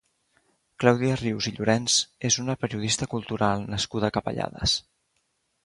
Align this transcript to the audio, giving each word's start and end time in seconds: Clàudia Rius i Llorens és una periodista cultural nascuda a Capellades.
Clàudia 0.83 1.17
Rius 1.19 1.49
i 1.51 1.53
Llorens 1.57 1.99
és 2.31 2.39
una 2.45 2.57
periodista 2.65 3.11
cultural 3.13 3.69
nascuda 3.77 4.09
a 4.11 4.17
Capellades. 4.19 4.77